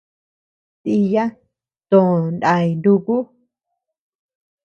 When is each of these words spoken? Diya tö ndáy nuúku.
Diya 0.83 1.25
tö 1.89 1.99
ndáy 2.33 2.67
nuúku. 2.81 3.15